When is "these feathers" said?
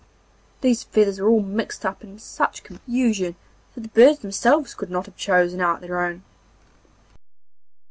0.61-1.19